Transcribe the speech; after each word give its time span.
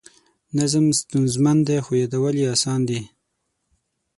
نظم 0.57 0.85
ستونزمن 0.99 1.57
دی 1.67 1.77
خو 1.85 1.91
یادول 2.01 2.35
یې 2.41 2.47
اسان 2.55 2.79
دي. 2.89 3.01